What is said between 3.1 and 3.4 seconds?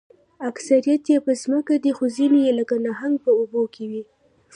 په